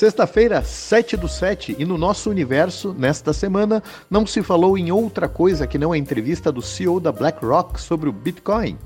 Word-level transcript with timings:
Sexta-feira, 0.00 0.62
7 0.62 1.14
do 1.14 1.28
7, 1.28 1.76
e 1.78 1.84
no 1.84 1.98
nosso 1.98 2.30
universo, 2.30 2.96
nesta 2.98 3.34
semana, 3.34 3.82
não 4.08 4.26
se 4.26 4.42
falou 4.42 4.78
em 4.78 4.90
outra 4.90 5.28
coisa 5.28 5.66
que 5.66 5.76
não 5.76 5.92
a 5.92 5.98
entrevista 5.98 6.50
do 6.50 6.62
CEO 6.62 6.98
da 6.98 7.12
BlackRock 7.12 7.78
sobre 7.78 8.08
o 8.08 8.12
Bitcoin. 8.12 8.78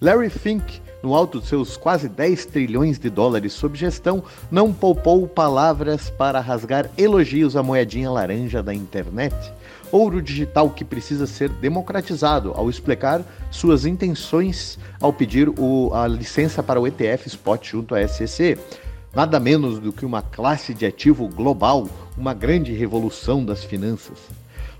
Larry 0.00 0.30
Fink, 0.30 0.80
no 1.02 1.12
alto 1.12 1.40
de 1.40 1.48
seus 1.48 1.76
quase 1.76 2.08
10 2.08 2.46
trilhões 2.46 3.00
de 3.00 3.10
dólares 3.10 3.52
sob 3.52 3.76
gestão, 3.76 4.22
não 4.48 4.72
poupou 4.72 5.26
palavras 5.26 6.08
para 6.08 6.38
rasgar 6.38 6.88
elogios 6.96 7.56
à 7.56 7.64
moedinha 7.64 8.08
laranja 8.08 8.62
da 8.62 8.72
internet. 8.72 9.34
Ouro 9.90 10.22
digital 10.22 10.70
que 10.70 10.84
precisa 10.84 11.26
ser 11.26 11.48
democratizado 11.48 12.52
ao 12.54 12.70
explicar 12.70 13.24
suas 13.50 13.84
intenções 13.84 14.78
ao 15.00 15.12
pedir 15.12 15.48
o, 15.48 15.90
a 15.92 16.06
licença 16.06 16.62
para 16.62 16.80
o 16.80 16.86
ETF 16.86 17.26
Spot 17.26 17.60
junto 17.68 17.92
à 17.92 18.06
SEC 18.06 18.56
nada 19.14 19.40
menos 19.40 19.78
do 19.78 19.92
que 19.92 20.06
uma 20.06 20.22
classe 20.22 20.72
de 20.72 20.86
ativo 20.86 21.28
global, 21.28 21.88
uma 22.16 22.34
grande 22.34 22.72
revolução 22.72 23.44
das 23.44 23.64
finanças. 23.64 24.18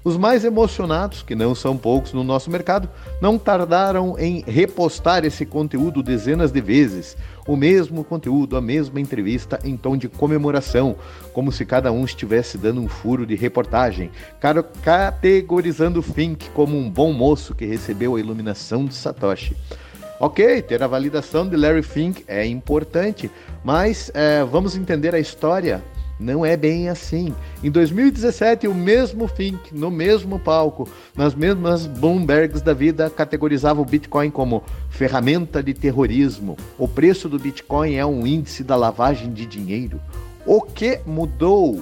Os 0.03 0.17
mais 0.17 0.47
emocionados, 0.47 1.23
que 1.23 1.35
não 1.35 1.55
são 1.55 1.77
poucos 1.77 2.15
no 2.15 2.25
nosso 2.25 2.51
mercado, 2.51 2.89
não 3.21 3.39
tardaram 3.39 4.19
em 4.19 4.43
repostar 4.47 5.27
esse 5.27 5.45
conteúdo 5.45 6.03
dezenas 6.03 6.51
de 6.51 6.61
vezes, 6.61 7.19
o 7.47 7.55
mesmo 7.55 8.03
conteúdo, 8.03 8.57
a 8.57 8.63
mesma 8.63 8.99
entrevista 8.99 9.59
em 9.63 9.77
tom 9.77 9.99
de 9.99 10.09
comemoração, 10.09 10.97
como 11.35 11.53
se 11.53 11.67
cada 11.67 11.93
um 11.93 12.03
estivesse 12.03 12.57
dando 12.57 12.81
um 12.81 12.89
furo 12.89 13.27
de 13.27 13.35
reportagem, 13.35 14.11
categorizando 14.83 16.01
Fink 16.01 16.49
como 16.51 16.79
um 16.79 16.89
bom 16.89 17.13
moço 17.13 17.55
que 17.55 17.67
recebeu 17.67 18.17
a 18.17 18.21
iluminação 18.21 18.87
de 18.87 18.95
Satoshi. 18.95 19.55
Ok, 20.23 20.61
ter 20.61 20.83
a 20.83 20.87
validação 20.87 21.49
de 21.49 21.57
Larry 21.57 21.83
Fink 21.83 22.23
é 22.29 22.45
importante, 22.45 23.31
mas 23.65 24.11
é, 24.13 24.45
vamos 24.45 24.77
entender 24.77 25.15
a 25.15 25.19
história. 25.19 25.83
Não 26.19 26.45
é 26.45 26.59
bem 26.59 26.91
assim. 26.91 27.35
Em 27.65 27.71
2017, 27.71 28.69
o 28.69 28.75
mesmo 28.75 29.27
Fink, 29.27 29.75
no 29.75 29.91
mesmo 29.91 30.39
palco, 30.39 30.87
nas 31.17 31.35
mesmas 31.35 31.87
Bloombergs 31.87 32.61
da 32.61 32.75
vida, 32.75 33.09
categorizava 33.09 33.81
o 33.81 33.85
Bitcoin 33.87 34.31
como 34.31 34.63
ferramenta 34.91 35.63
de 35.63 35.73
terrorismo. 35.73 36.55
O 36.77 36.87
preço 36.87 37.27
do 37.27 37.39
Bitcoin 37.39 37.95
é 37.95 38.05
um 38.05 38.27
índice 38.27 38.63
da 38.63 38.77
lavagem 38.77 39.33
de 39.33 39.47
dinheiro. 39.47 39.99
O 40.45 40.61
que 40.61 41.01
mudou? 41.07 41.81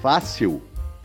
Fácil. 0.00 0.62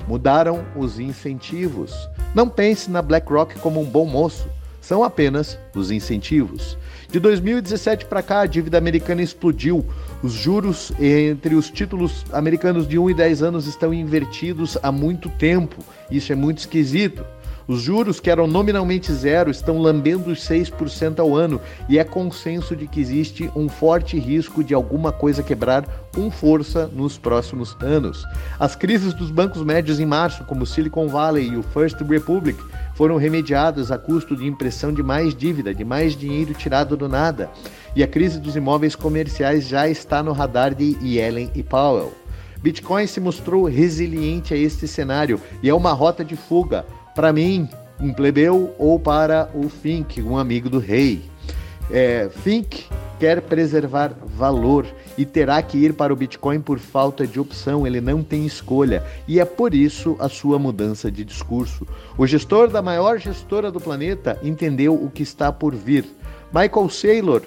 Mudaram 0.07 0.63
os 0.77 0.97
incentivos. 0.97 1.93
Não 2.33 2.47
pense 2.47 2.89
na 2.89 3.01
BlackRock 3.01 3.59
como 3.59 3.81
um 3.81 3.85
bom 3.85 4.05
moço 4.05 4.47
são 4.81 5.03
apenas 5.03 5.57
os 5.75 5.91
incentivos. 5.91 6.77
De 7.11 7.19
2017 7.19 8.05
para 8.05 8.21
cá, 8.21 8.41
a 8.41 8.45
dívida 8.45 8.77
americana 8.77 9.21
explodiu. 9.21 9.85
Os 10.21 10.33
juros 10.33 10.91
entre 10.99 11.55
os 11.55 11.69
títulos 11.69 12.25
americanos 12.31 12.87
de 12.87 12.99
1 12.99 13.09
e 13.09 13.13
10 13.13 13.43
anos 13.43 13.67
estão 13.67 13.93
invertidos 13.93 14.77
há 14.83 14.91
muito 14.91 15.29
tempo. 15.29 15.83
Isso 16.11 16.31
é 16.31 16.35
muito 16.35 16.59
esquisito. 16.59 17.25
Os 17.69 17.83
juros, 17.83 18.19
que 18.19 18.31
eram 18.31 18.47
nominalmente 18.47 19.13
zero, 19.13 19.51
estão 19.51 19.77
lambendo 19.77 20.31
os 20.31 20.39
6% 20.39 21.19
ao 21.19 21.35
ano 21.35 21.61
e 21.87 21.99
é 21.99 22.03
consenso 22.03 22.75
de 22.75 22.87
que 22.87 22.99
existe 22.99 23.47
um 23.55 23.69
forte 23.69 24.17
risco 24.17 24.63
de 24.63 24.73
alguma 24.73 25.11
coisa 25.11 25.43
quebrar 25.43 25.85
com 26.11 26.31
força 26.31 26.87
nos 26.87 27.19
próximos 27.19 27.77
anos. 27.79 28.25
As 28.59 28.75
crises 28.75 29.13
dos 29.13 29.29
bancos 29.29 29.63
médios 29.63 29.99
em 29.99 30.05
março, 30.05 30.43
como 30.45 30.65
Silicon 30.65 31.07
Valley 31.07 31.49
e 31.49 31.57
o 31.57 31.61
First 31.61 32.01
Republic, 32.01 32.59
foram 32.99 33.15
remediadas 33.15 33.93
a 33.93 33.97
custo 33.97 34.35
de 34.35 34.45
impressão 34.45 34.91
de 34.91 35.01
mais 35.01 35.33
dívida, 35.33 35.73
de 35.73 35.85
mais 35.85 36.17
dinheiro 36.17 36.53
tirado 36.53 36.97
do 36.97 37.07
nada. 37.07 37.49
E 37.95 38.03
a 38.03 38.07
crise 38.07 38.41
dos 38.41 38.57
imóveis 38.57 38.93
comerciais 38.93 39.69
já 39.69 39.87
está 39.87 40.21
no 40.21 40.33
radar 40.33 40.75
de 40.75 40.97
Yellen 41.01 41.49
e 41.55 41.63
Powell. 41.63 42.11
Bitcoin 42.61 43.07
se 43.07 43.21
mostrou 43.21 43.63
resiliente 43.63 44.53
a 44.53 44.57
este 44.57 44.85
cenário 44.85 45.39
e 45.63 45.69
é 45.69 45.73
uma 45.73 45.93
rota 45.93 46.25
de 46.25 46.35
fuga 46.35 46.85
para 47.15 47.31
mim, 47.31 47.69
um 48.01 48.11
plebeu, 48.11 48.75
ou 48.77 48.99
para 48.99 49.49
o 49.55 49.69
Fink, 49.69 50.21
um 50.21 50.37
amigo 50.37 50.69
do 50.69 50.77
rei. 50.77 51.21
É, 51.89 52.29
Fink 52.43 52.83
quer 53.19 53.41
preservar 53.41 54.13
valor 54.23 54.85
e 55.17 55.25
terá 55.25 55.61
que 55.61 55.77
ir 55.77 55.93
para 55.93 56.13
o 56.13 56.15
Bitcoin 56.15 56.61
por 56.61 56.79
falta 56.79 57.27
de 57.27 57.39
opção, 57.39 57.85
ele 57.85 57.99
não 57.99 58.23
tem 58.23 58.45
escolha 58.45 59.03
e 59.27 59.39
é 59.39 59.45
por 59.45 59.75
isso 59.75 60.15
a 60.19 60.29
sua 60.29 60.57
mudança 60.57 61.11
de 61.11 61.25
discurso. 61.25 61.85
O 62.17 62.25
gestor 62.25 62.69
da 62.69 62.81
maior 62.81 63.19
gestora 63.19 63.69
do 63.71 63.79
planeta 63.79 64.39
entendeu 64.41 64.93
o 64.95 65.11
que 65.11 65.21
está 65.21 65.51
por 65.51 65.75
vir. 65.75 66.05
Michael 66.53 66.89
Saylor, 66.89 67.41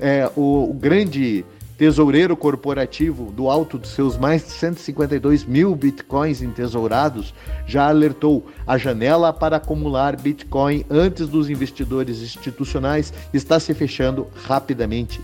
é, 0.00 0.30
o, 0.34 0.70
o 0.70 0.74
grande 0.74 1.44
tesoureiro 1.78 2.36
corporativo, 2.36 3.30
do 3.30 3.48
alto 3.48 3.78
de 3.78 3.86
seus 3.86 4.18
mais 4.18 4.44
de 4.44 4.50
152 4.50 5.44
mil 5.44 5.76
bitcoins 5.76 6.42
entesourados, 6.42 7.32
já 7.68 7.88
alertou 7.88 8.44
a 8.66 8.76
janela 8.76 9.32
para 9.32 9.58
acumular 9.58 10.16
bitcoin 10.16 10.84
antes 10.90 11.28
dos 11.28 11.48
investidores 11.48 12.20
institucionais 12.20 13.14
está 13.32 13.60
se 13.60 13.72
fechando 13.74 14.26
rapidamente. 14.44 15.20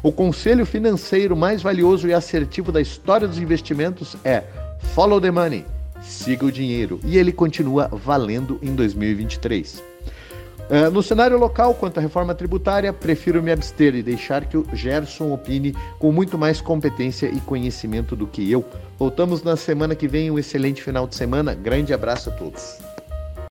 O 0.00 0.12
conselho 0.12 0.64
financeiro 0.64 1.36
mais 1.36 1.60
valioso 1.60 2.06
e 2.06 2.14
assertivo 2.14 2.70
da 2.70 2.80
história 2.80 3.26
dos 3.26 3.38
investimentos 3.38 4.16
é 4.24 4.44
Follow 4.94 5.20
the 5.20 5.32
Money, 5.32 5.66
siga 6.00 6.46
o 6.46 6.52
dinheiro, 6.52 7.00
e 7.04 7.18
ele 7.18 7.32
continua 7.32 7.88
valendo 7.88 8.60
em 8.62 8.76
2023. 8.76 9.82
Uh, 10.68 10.90
no 10.90 11.02
cenário 11.02 11.38
local, 11.38 11.74
quanto 11.74 11.98
à 11.98 12.00
reforma 12.00 12.34
tributária, 12.34 12.92
prefiro 12.92 13.40
me 13.42 13.52
abster 13.52 13.94
e 13.94 14.02
deixar 14.02 14.46
que 14.46 14.56
o 14.56 14.66
Gerson 14.74 15.32
opine 15.32 15.74
com 15.98 16.10
muito 16.10 16.36
mais 16.36 16.60
competência 16.60 17.26
e 17.26 17.40
conhecimento 17.40 18.16
do 18.16 18.26
que 18.26 18.50
eu. 18.50 18.64
Voltamos 18.98 19.42
na 19.42 19.56
semana 19.56 19.94
que 19.94 20.08
vem. 20.08 20.30
Um 20.30 20.38
excelente 20.38 20.82
final 20.82 21.06
de 21.06 21.14
semana. 21.14 21.54
Grande 21.54 21.94
abraço 21.94 22.30
a 22.30 22.32
todos. 22.32 22.85